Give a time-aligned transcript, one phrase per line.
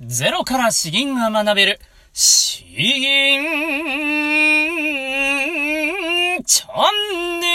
[0.00, 1.80] ゼロから詩吟が学べる、
[2.12, 3.42] 詩吟
[6.44, 6.68] チャ
[7.16, 7.47] ンネル。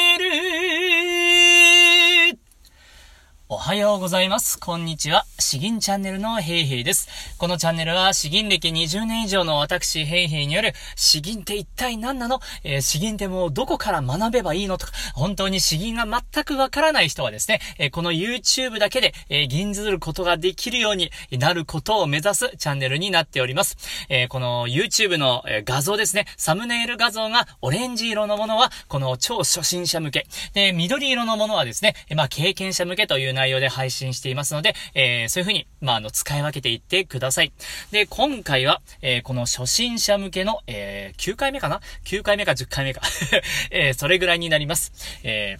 [3.64, 4.60] はようございます。
[4.60, 5.24] こんにちは。
[5.40, 7.08] 詩吟チャンネルのヘイヘイです。
[7.38, 12.42] このチャンネルは詩吟歴20年以上の私ヘイヘイによる詩吟って一体何なの？
[12.66, 14.78] えー、詩吟ってもうどこから学べばいいの？
[14.78, 23.78] とか、本当に詩吟が全くわからない人はですね、えー、この YouTube だけで、えー、吟ずることができるようになることを目指すチャンネルになっております。
[24.10, 30.28] えこの YouTube の画像ですね、サムネイル画像がオレンジ色のものは、この超初心者向け。
[30.54, 37.52] で、緑色のものはですね、まあ、経験者向けという内容で配信していますので、えー、そういうふうに、まあ、あの、使い分けていってください。
[37.92, 43.02] で、今回は、えー、この初心者向けの、えー、9回目かな ?9 回目か10回目か。
[43.72, 44.92] えー、それぐらいになります。
[45.24, 45.58] え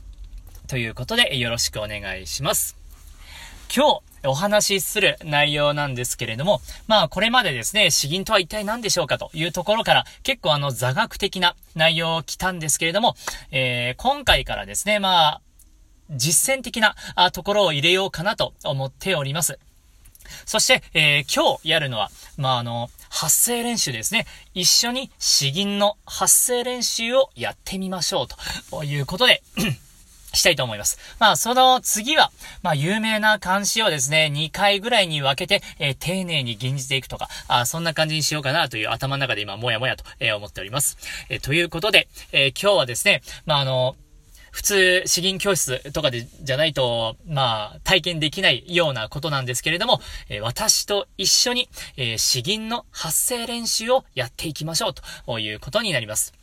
[0.66, 2.76] ー、ということで、よろしくお願いします。
[3.76, 13.16] 今日、お話しする内容なんですけれども、まあこれまでですね、詩吟とは一体何でしょうかというところから結構あの座学的な内容を来たんですけれども、
[13.52, 15.42] えー、今回からですね、まあ
[16.10, 16.96] 実践的な
[17.32, 19.60] ところを入れようかなと思っております。
[20.46, 24.26] そして、えー、今日やるのは、まあ、あの、発声練習ですね。
[24.54, 28.28] 一緒に詩吟の発声練習をやってみましょう
[28.72, 29.44] ということで
[30.34, 30.98] したいと思います。
[31.20, 32.32] まあ、その次は、
[32.64, 40.98] まあ、有名な漢詩をですね、2回ぐらいに分けて、えー、丁寧に吟じていくとか、あそんな感じにしようかなという頭の中で今、もやもやと、えー、思っております。
[41.30, 43.96] えー、ということで、え今日はですね、まあ、あの、
[44.54, 56.34] 普通、詩吟教室とかで、じゃないと、まあ、体験できないようなことなんですけれども、え、私と一緒に、え、詩吟の発声練習をやっていきましょうということになります。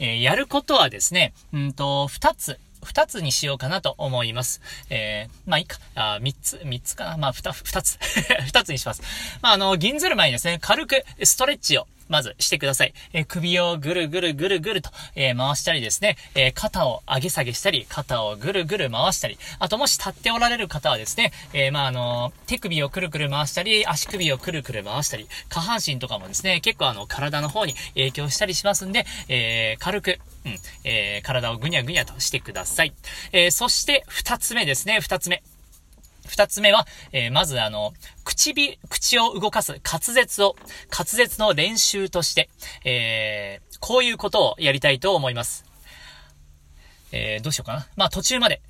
[0.00, 4.60] え、やることはですね、うんと、二つ二つにしようかなと思います。
[4.90, 5.78] えー、まあいいか。
[5.94, 7.96] あ三つ、三つかなまあ二、二つ。
[8.44, 9.02] 二つにします。
[9.40, 12.94] まああの、銀ずる前にですね、軽くストレッチをまずしてください。
[13.12, 32.92] え、首をぐるぐるぐるぐると、え、回したりですね、え、肩を上げ下げしたり、肩をぐるぐる回したり、あともし立っておられる方はですね、えまあ、あの手首をくるくる回したり、足首をくるくる回したり、下半身とかもですね、結構あの、体の方に影響したりしますんで、え軽く、うん、え体をぐにゃぐにゃとしてください。
[33.32, 35.42] えそして、二つ目ですね、二つ目。
[36.26, 37.92] 二つ目は、えー、まずあの、
[38.24, 40.56] 口び、口を動かす滑舌を、
[40.90, 42.48] 滑舌の練習として、
[42.84, 45.64] えー、こういうことをやりたいと思います。
[47.12, 47.86] えー、どうしようかな。
[47.96, 48.60] まあ途中まで。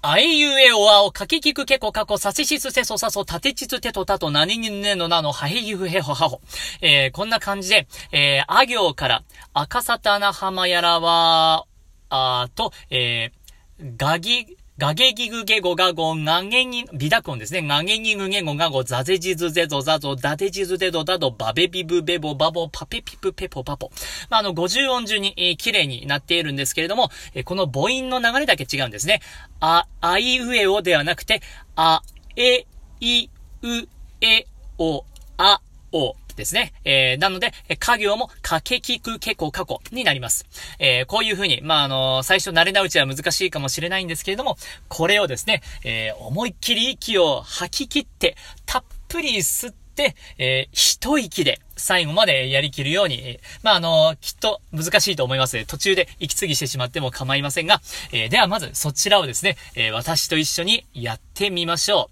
[0.00, 6.40] あえゆえおあお、かききくけこかこ、さししすせそさそ、たてちつてとたと、なににねのなの、はへゆふへほはほ。
[6.80, 11.66] えー、こんな感じで、えー、あ行から、赤さたなはまやらわ、
[12.10, 17.62] あと、えー、がぎ、ガゲギグゲゴガゴ、ガゲギ、ビダコンですね。
[17.62, 23.90] ガゲギグゲゴガゴ、ザゼジズゼゾザゾ、ダデジズデドダド、バベビブベボバボ、パペピプペポパポ。
[24.30, 29.20] まあ、あの、50音順に、えー、綺麗になっているんですけれども、えー、この母音の流れだけ違うんですね。
[29.58, 31.42] あ、あいうえおではなくて、
[31.74, 32.00] あ、
[32.36, 32.64] え、
[33.00, 33.30] い、
[33.62, 33.88] う、
[34.20, 34.46] え、
[34.78, 35.04] お、
[35.38, 35.60] あ、
[35.90, 36.14] お。
[36.38, 36.72] ですね。
[36.84, 40.46] えー、なので、家業も、かけきくけこかこになります。
[40.78, 44.56] えー、こういう風に、まあ、あの、最初慣れなうちは難しいかもしれないんですけれども、
[44.88, 57.80] これをですね、えー、思いっきり息を吐き切って、たっぷり吸って、えー、一息で最後までやりきるように、まあ、あの、きっと難しいと思います途中で息継ぎしてしまっても構いませんが、
[58.12, 62.10] えー、ではまずそちらをですね、えー、私と一緒にやってみましょ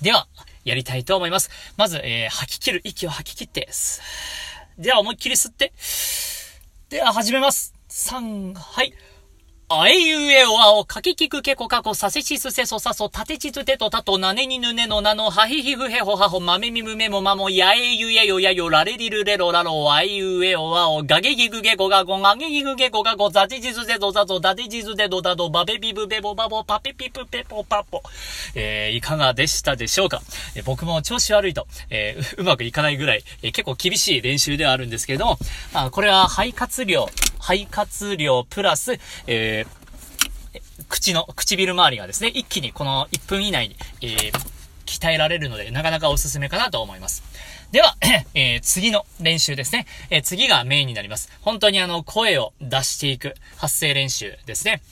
[0.00, 0.04] う。
[0.04, 0.26] では、
[0.64, 1.50] やりたいと思います。
[1.76, 2.80] まず、えー、吐き切る。
[2.84, 3.68] 息を吐き切って。
[4.78, 5.72] では、思いっきり吸って。
[6.88, 7.74] では、始めます。
[7.88, 8.94] 3、はい。
[9.70, 28.02] あえゆえおあお、かききくけこかこ、させしすせそさそ、たてちつてとたと、なねにぬねのなの、はひひふへほはほ、まめみむめもまも、やえゆえよやよ、られりるれろらろ、あえゆえおあお、がげぎぐげごがご、がげぎぐげごがご、ざちじずぜぞざぞ、だでじずでどだど、ばべびぶべぼばぼ、ぱぺぴぷぺぽぱぽ。
[28.54, 30.20] えー、いかがでしたでしょうか、
[30.54, 35.38] えー、僕も調子悪いと、えー、うまくいかないぐらい、えー、結構厳しい練習ではあるんですけれども、
[35.72, 37.08] あこれは肺活量、
[37.40, 39.63] 肺活量プラス、えー、
[40.94, 44.32] 口の、唇周りがですね、一気にこの1分以内に、えー、
[44.86, 47.24] 鍛えられるので、なかなかおすすめかなと思います。
[47.72, 47.96] では、
[48.34, 49.86] えー、次の練習ですね。
[50.10, 51.32] えー、次がメインになります。
[51.40, 54.82] 本当にあの、声を出していく発声練習ですね。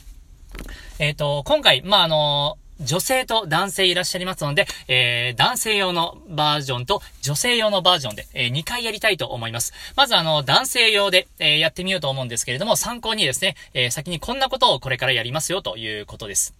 [0.99, 9.73] えっ、ー、と、今回、まあ、あの女性と男性いらっしゃいますので、えー、男性用のバージョンと女性用のバージョンで、えー、2回やりたいと思います。
[9.97, 16.55] まずあの、男性用で、えー、やってみようと思うんですけれども、参考にですね、えー、先にこんなことをこれからやりますよということです。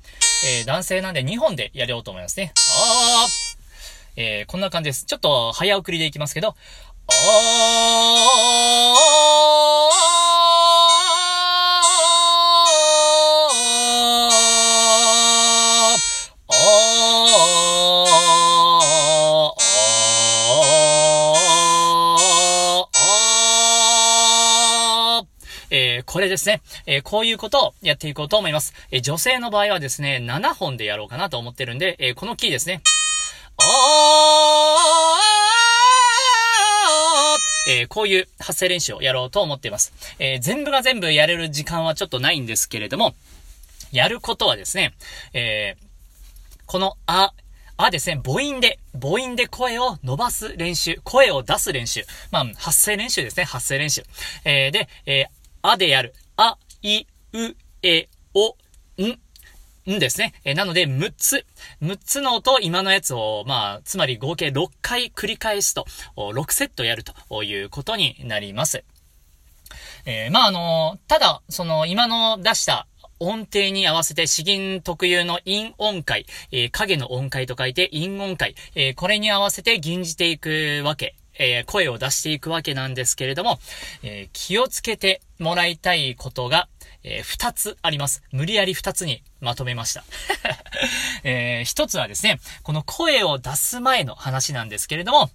[0.45, 2.53] えー、男性なんで2本でやろうと思いますね。
[2.57, 3.53] あー
[4.15, 5.05] えー、こんな感じです。
[5.05, 9.82] ちょっと早送りでいきますけど、あー
[25.75, 28.75] えこれですね、えー、こういうことをやっていこうと思います。
[28.91, 32.83] えー、女性の場合はですね、7本でやろうかなと思ってるんで、えー、このキーですね。
[37.69, 39.95] えー、こういう発声練習をやろうと思っています。
[40.19, 43.15] えー、全部が全部やれる時間はちょっとないんですけれども、
[43.93, 44.93] やることはですね、
[45.33, 47.33] えー、このあ、
[47.79, 52.05] あですね、母音で、母音で声を伸ばす練習、声を出す練習。
[52.31, 54.03] まあ、発声練習ですね、発声練習。
[54.45, 56.15] えー、で、えー、あでやる。
[56.37, 58.57] あ、い、う、え、お、
[59.01, 60.35] ん、んですね。
[60.45, 61.47] えなので、6つ。
[61.81, 65.87] 6つの音、今のやつを、まあ、つまり合計6回繰り返すと、
[66.17, 68.85] 6セットやるということになります。
[70.05, 72.87] えー、まあ、あのただ、その、今の出した
[73.21, 83.59] 音程に合わせて詩吟特有の陰音階、えー、影の音階と書いて陰音階、えー、これに合わせて吟じていくわけえー、声を出していくわけなんですけれども、
[84.03, 86.69] えー、気をつけてもらいたいことが、
[87.05, 88.23] えー、二つあります。
[88.33, 90.05] 無理やり二つにまとめました。
[91.25, 95.31] えー、一つはですね、この声を出す前の話なんですけれども、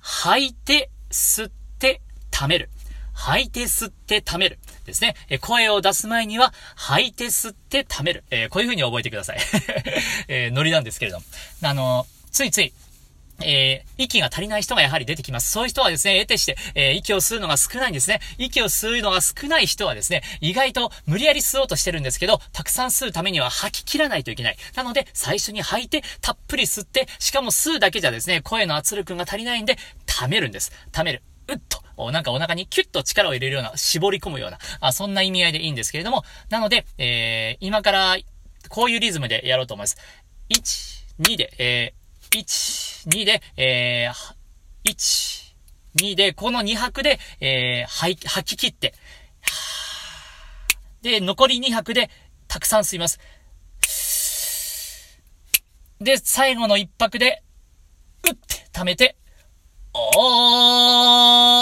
[0.00, 2.70] 吐いて、吸って、溜める。
[3.12, 4.58] 吐いて吸って溜める。
[4.84, 5.16] ですね。
[5.28, 8.24] え声を出す前には、吐いて吸って溜める。
[8.30, 9.38] えー、こういう風に覚えてください。
[10.28, 11.24] えー、ノリなんですけれども。
[11.62, 12.72] あの、ついつい、
[13.42, 15.50] えー、息が足りない人がやはり出てきます。
[15.50, 18.20] そういう人はですね、得てして、えー、息を吸うのが少ないんですね。
[18.38, 24.56] 息を吸うのが少ない人はですね、意外と無理やり吸おうとしてるんですけど、たくさん吸うためには吐き切らないといけない。
[24.74, 30.72] なので、最初に吐いて、たっぷり吸って、しかも吸うだけじゃですね、声の圧力が足りないんで、溜めるんです。
[30.92, 31.22] 溜める。
[31.48, 31.82] うっと。
[32.12, 38.16] なんかお腹にキュッと力を入れるような、絞り込むような、あそんな意味合いでいいんですけれども、なので、えー、今から、
[38.68, 39.96] こういうリズムでやろうと思います。
[40.50, 42.06] 1、2で、えー
[42.36, 45.54] 1、2で、えー、1、
[45.96, 48.94] 2で、この2拍で、えー、吐き、吐き切って、
[51.02, 52.10] で、残り2拍で、
[52.48, 53.20] たくさん吸います。
[56.00, 57.42] で、最後の1拍で、
[58.28, 59.16] うって溜めて、
[59.94, 60.00] お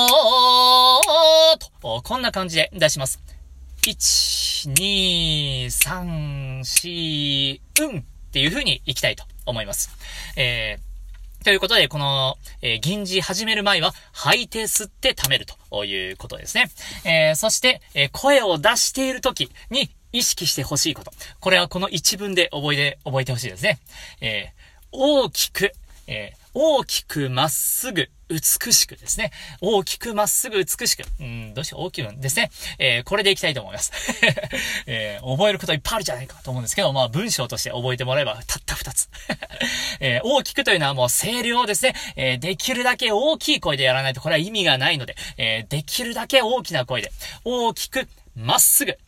[0.09, 3.21] ーと、こんな感じで出します。
[3.83, 8.03] 1、2、3、4、うんっ
[8.33, 9.91] ていう風に行きたいと思います。
[10.37, 10.94] えー、
[11.45, 16.71] ということで、この、えー、銀字始める前は、吐いて吸って溜めるということですね。
[17.05, 21.13] えー、そして、えー、声を出している時に意識してほしいこと。
[21.41, 23.79] これはこの一文で覚えて、覚えてほしいですね。
[24.23, 25.73] えー、大きく、
[26.07, 29.31] えー、大きくまっすぐ美しくですね。
[29.61, 31.05] 大きくまっすぐ美しく。
[31.21, 32.51] うん、どうしよう、大きくですね。
[32.79, 33.93] えー、これでいきたいと思います。
[34.87, 39.09] えー、覚えることいっぱいあるじゃないかと思うんですけど、まあ文章として覚えてもらえばたった二つ。
[40.01, 41.95] えー、大きくというのはもう声量をですね。
[42.17, 47.13] えー、できるだけ大きい声でやらないとこれは意味がないので、えー、できるだけ大きな声で、
[47.45, 48.99] 大きくまっすぐ。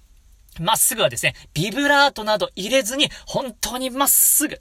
[0.60, 4.58] まっすぐはですね、ビブラートなど入れずに、本当にまっすぐ。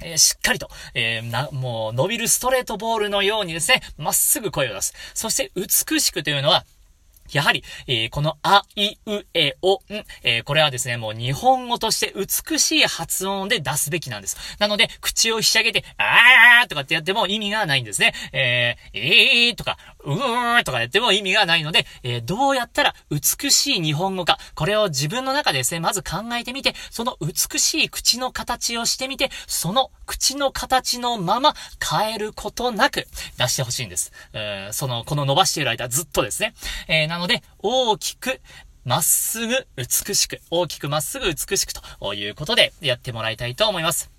[0.00, 4.94] えー、しっかりと、えー、な、もう伸びるストレートボールのようにですね、まっすぐ声を出す。
[5.14, 6.64] そして美しくというのは、
[7.32, 9.80] やはり、えー、このあ、い、う、え、お、ん、
[10.22, 14.36] えー、これはですね、もう日本語として美しい発音で出すべきなんです。
[14.58, 18.14] なので、口をひし上げて、あーとかってやっても意味がないんですね。
[18.32, 19.76] えー、えーとか、
[20.08, 34.12] うーとかやっても意味がないので、えー、どうやったら美しい日本語か、これを自分の中でですね、まず考えてみて、その美しい口の形をしてみて、その口の形のまま変えることなく出してほしいんです。
[34.32, 36.54] えー、その、この伸ばしている間ずっとですね。
[36.86, 38.40] えーなので、大きく、
[38.84, 44.17] まっすぐ、美しく、大きくまっすぐ美しくということでやってもらいたいと思います。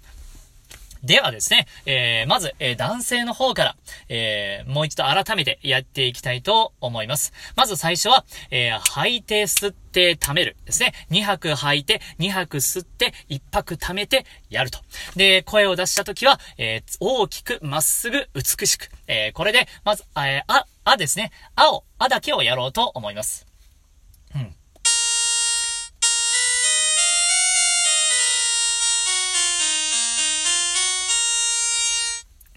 [1.04, 3.76] ではですね、えー、まず、えー、男性の方から、
[4.10, 7.32] えー、もう一度改めてやっていきたいと思います。
[7.56, 10.94] まず最初は、えー、吐いて吸って溜めるですね。
[11.10, 14.80] 2拍吐いて、2拍吸って、1拍溜めてやると。
[15.16, 18.90] で、声を出した時は、えー、大きくまっすぐ美しく。
[19.08, 21.32] えー、これで、まず、えー、あ、あですね。
[21.56, 23.49] あを、あだけをやろうと思います。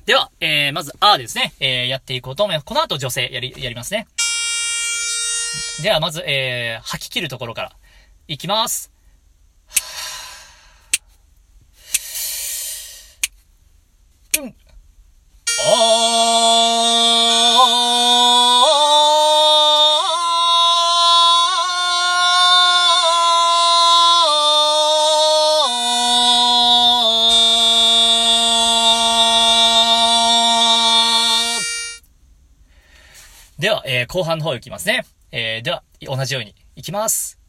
[0.05, 2.65] では、えー、まず、あーですね、えー、やっていこうと思います。
[2.65, 4.09] この後、女性、やり、やりますね。
[5.83, 7.73] では、まず、えー、吐き切るところから、
[8.27, 8.92] いきます。
[34.12, 35.07] 後半の方行きますね。
[35.31, 37.42] えー、では、同じように、行きます。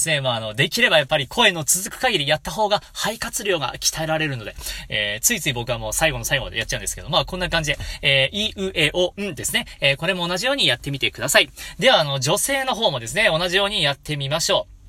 [0.00, 4.54] ですね、まあ、あの、できればやっぱり声の続く限りやった方が肺活量が鍛えられるので、
[4.88, 9.66] えー、ついつい僕はもう最後の最後までやっちゃうんですけど、まあ、こんな感じで、えー、い、う、え、お、んですね。
[9.80, 11.50] えー、これも同じようにやってみてください。
[11.78, 14.80] では、あの、女性の方もですね、同じようにやってみましょう。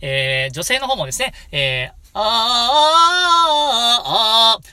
[0.00, 4.11] えー、女性の方もですね、えー、あー、あー、あー、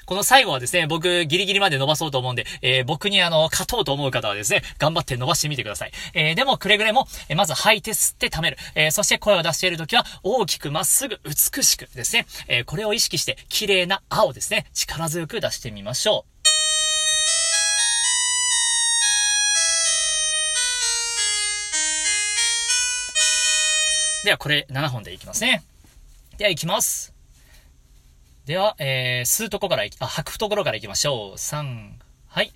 [0.09, 5.91] この最後はですね、僕ギリギリまで伸ばそうと思うんで、えー、僕にあの、勝とうと思う方はですね、頑張って伸ばしてみてください。
[6.15, 8.57] えー、でもくれぐれも、えー、まず吐いて吸って溜める。
[8.73, 16.25] えー、そして声を出しているときは、大きくまっすぐ美しくですね、えー、これを意識して、綺麗な青ですね、力強く出してみましょ
[24.23, 24.25] う。
[24.25, 25.61] では、これ7本でいきますね。
[26.39, 27.18] では、いきます。
[28.49, 31.37] では、えー、吸うとこからいき、あ、吐くところからいきましょう。
[31.37, 31.91] 3、
[32.29, 32.51] はい。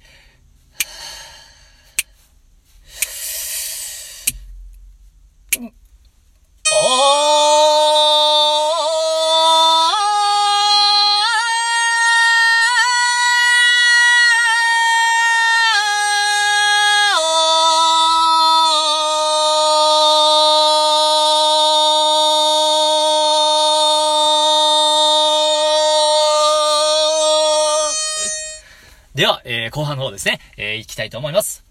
[29.46, 31.64] えー、後半の方ですね、えー、行きたいと思います。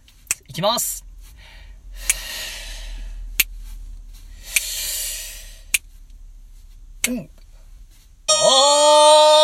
[0.48, 1.04] いきます。
[7.08, 7.30] うん。
[8.28, 9.41] あー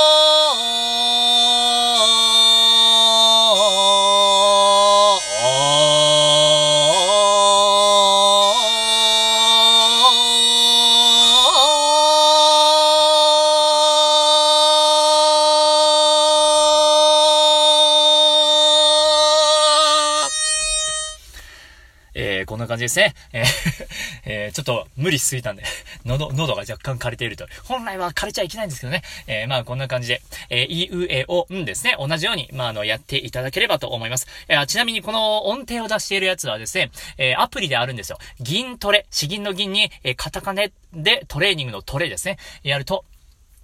[22.89, 23.15] ですね。
[23.33, 23.69] えー
[24.25, 25.63] えー、ちょっと無理しすぎたんで、
[26.05, 27.47] 喉、喉が若干枯れていると。
[27.65, 29.03] 本来は枯れちゃいけないんですけどね。
[29.27, 31.97] えー、まあこんな感じで、えー、い、う、え、お、んですね。
[31.99, 34.27] 同じように、まああの、やっていただければと思います。
[34.49, 38.19] えー、ちなみにこの音程を出しているやつはですね、えー、アプリであるんですよ。
[38.41, 42.39] 銀トレ、詩銀の銀に、えー、カタカネでトレーニングのトレですね。
[42.63, 43.05] やると、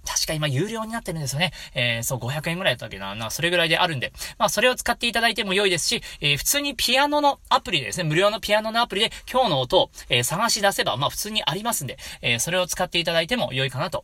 [0.05, 1.51] 確か今有料になってるんですよね。
[1.73, 3.15] えー、そう、500円ぐらいだったっけな。
[3.15, 4.13] な、それぐらいであるんで。
[4.37, 14.03] まあ、それを使っていただいても良いですし、えー、普通にピアノのアプリでですね、無料のピアノのアプリで今日の音を、えー、探し出せば、まあ、普通にありますんで、え、それを使っていただいても良いかなと。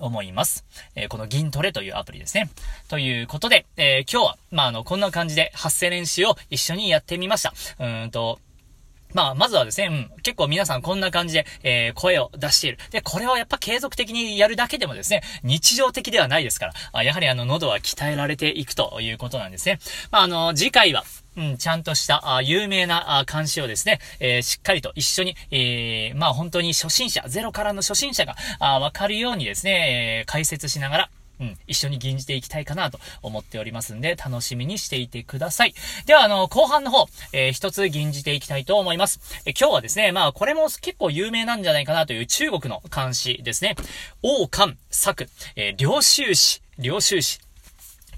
[0.00, 0.64] 思います。
[0.94, 2.50] えー、この銀トレというアプリですね。
[2.88, 7.52] ということで、えー、今日は、まあ、あの、こんな感じで発声練習を一緒にやってみました。
[7.78, 8.38] うんと、
[9.14, 12.78] まあ、まずはですね、うん、結構皆さんこんな感じで、えー、声を出している。
[12.90, 19.78] で、これをやっぱ継続的にやるだけでもですね、日常的ではないですから、あやはりあの、喉は鍛えられていくということなんですね。
[20.10, 21.04] まあ、あの、次回は、
[21.36, 31.10] うん、ちゃんとした、あ有名な、あ監視をですね、えー、しっかりと一緒に、えー、まあ本当に初心者、ゼロからの初心者が、あわかるようにですね、えー、解説しながら、
[31.42, 35.74] うん、一緒に吟じていきたいかなと思っておりますんで、楽しみにしていてください。
[36.06, 39.20] では、あの、後半の方、えー、一つ吟じていきたいと思います。
[39.44, 43.74] え今日はですね、まあ、これも結構有名なんじゃないかなという中国の漢詩ですね。
[44.22, 47.40] 王漢作、えー、領収詩、領収詩。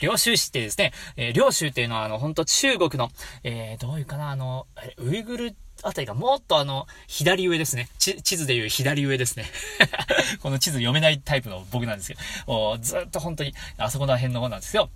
[0.00, 3.11] 領収詩ってですね、えー、領州っていうのは、あの、本当中国の、
[3.43, 4.66] えー、どういうかな、あの、
[4.99, 7.88] ウイグルあたりがもっとあの、左上ですね。
[7.99, 9.45] 地図でいう左上ですね。
[10.41, 14.91] この地図読めないタイプの僕なんですけど、ずっと本当に、あそこら辺の方なんですよ。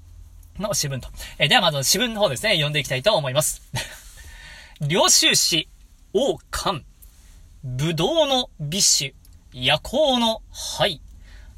[0.59, 1.09] の詩文と。
[1.39, 3.63] えー、ではまず詩文の方ですね、読んでいきたいと思います。
[4.81, 5.69] 領収詩、
[6.15, 6.85] 王冠、
[7.63, 9.15] 武道の美酒、
[9.53, 11.03] 夜行の灰、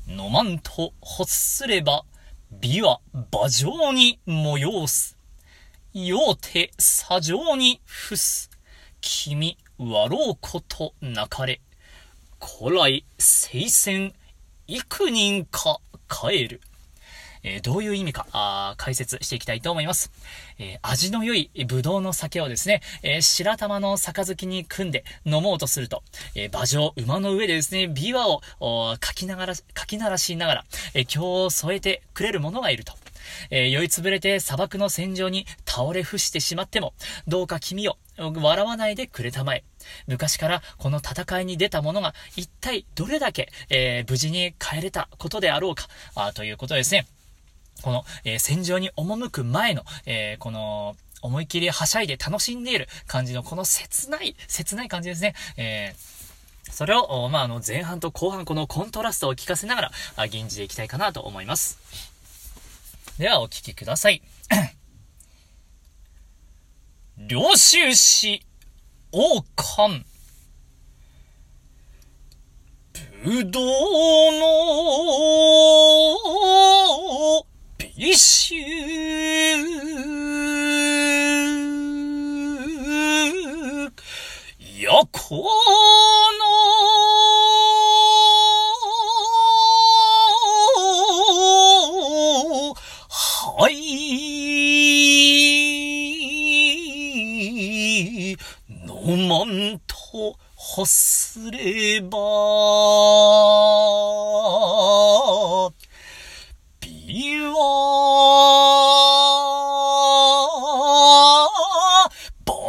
[0.09, 2.05] 飲まんと欲すれば、
[2.51, 3.01] 美は
[3.33, 5.17] 馬上に催す。
[5.93, 8.50] 用手砂上に伏す。
[9.00, 11.61] 君、割ろうことなかれ。
[12.40, 14.14] 古来、聖戦、
[14.66, 16.61] 幾人か帰る。
[17.42, 20.12] えー、どういう意味か、あ解説していきたいと思います。
[20.59, 26.02] えー、味の良いブドウの酒をですね、えー、白玉の杯に組んで飲もうとすると、
[26.35, 28.26] え馬上、馬の上でですね、琵琶
[28.61, 30.64] を書きながら、書き鳴らしながら、
[30.95, 32.92] え今日添えてくれる者がいると。
[33.50, 36.95] えー、酔いつぶれて砂漠の戦場に倒れ伏してしまっても、
[37.26, 39.65] どうか君を笑わないでくれたまえ。
[40.07, 47.07] 昔からこの戦いに出た者が一体どれだけ、えー、無事に帰れたことであろうか、あということですね。
[47.83, 55.35] この、えー、戦場に赴く前の、えー、この、思いっきりはしゃいで楽しんでいる感じのこの切ない、切ない感じですね。
[55.57, 61.79] えー、それを、まあ、あの、前半と後半このコントラストを聞かせながら、あ吟じていきたいかなと思います。
[63.19, 64.23] では、お聴きください。
[67.29, 68.43] 領収支、
[69.12, 70.07] 王冠。
[73.23, 73.65] ぶどう
[74.41, 74.60] の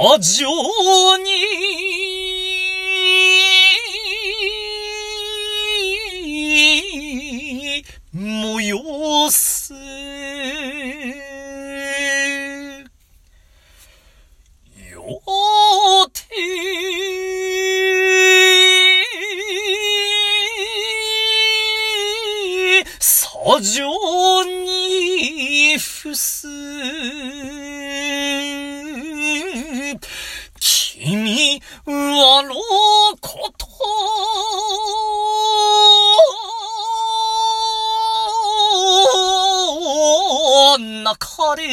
[0.01, 0.47] 馬上
[1.17, 1.90] に、
[32.51, 32.57] の
[33.21, 33.65] こと
[40.77, 41.63] なかれ、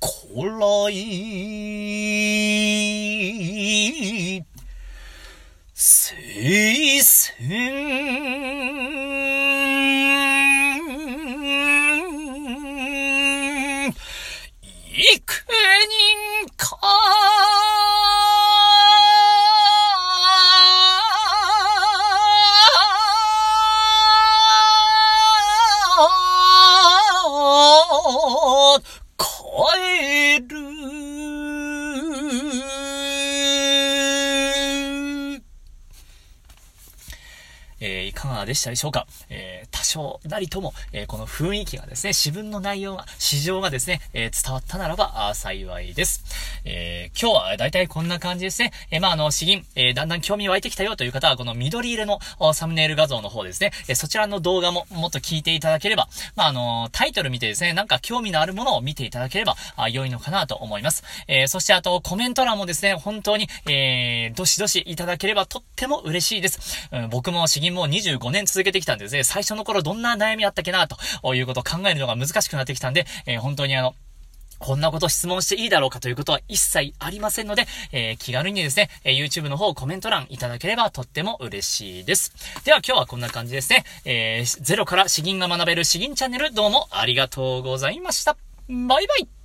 [0.00, 2.37] こらい、
[29.58, 30.56] 吠える？
[37.80, 46.24] え、いかがでしたでしょうか、えー、多少なりとも、えー、この雰囲気がですね、自分の内容が、市場がですね、え、伝わったならば、幸いです。
[46.68, 48.72] え今日はだいたいこんな感じですね。
[48.90, 52.20] えまあ、あの、詩吟、えだんだん興味湧いてきたよという方は、この緑色の
[52.52, 61.02] サムネイル画像の方ですね、えそちらの動画ももっと聞いていただければ、まあ、あの、タイトル見てですね、なんか興味のあるものを見ていただければ、あ良いのかなと思います。
[61.26, 66.88] えそしてあと、コメント欄もですね、本当に、えどしどしいただければとっても嬉しいです。
[66.92, 73.94] うん、僕も詩吟も25年続けてきたんですね、最初の頃どんな悩みあったっけな、ということを考えるのが難しくなってきたんで、え、本当にあの、
[74.58, 82.32] こんなこと質問していいだろうかということは一切ありませんので、えー、気軽にですね、え、YouTube の方コメント欄いただければとっても嬉しいです。
[82.64, 83.84] では今日はこんな感じですね。
[84.04, 88.36] えー、ゼロから詩吟が学べる詩吟チャンネルどうもありがとうございました。
[88.68, 89.37] バイバイ